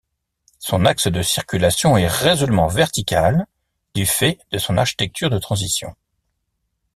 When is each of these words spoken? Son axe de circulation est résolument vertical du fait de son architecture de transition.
Son 0.57 0.85
axe 0.85 1.09
de 1.09 1.21
circulation 1.21 1.95
est 1.95 2.07
résolument 2.07 2.65
vertical 2.65 3.45
du 3.93 4.07
fait 4.07 4.39
de 4.49 4.57
son 4.57 4.77
architecture 4.79 5.29
de 5.29 5.37
transition. 5.37 5.95